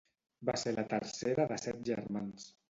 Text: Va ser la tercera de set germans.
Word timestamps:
Va 0.49 0.55
ser 0.61 0.73
la 0.77 0.85
tercera 0.93 1.47
de 1.53 1.59
set 1.67 1.85
germans. 1.91 2.51